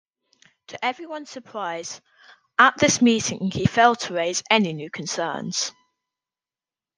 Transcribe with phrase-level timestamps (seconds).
[0.69, 2.01] To everyone's surprise,
[2.57, 5.73] at this meeting he failed to raise any new concerns.